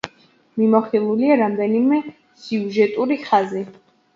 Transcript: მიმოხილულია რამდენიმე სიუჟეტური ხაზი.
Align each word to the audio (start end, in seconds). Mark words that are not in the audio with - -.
მიმოხილულია 0.61 1.35
რამდენიმე 1.41 1.99
სიუჟეტური 2.47 3.23
ხაზი. 3.29 3.63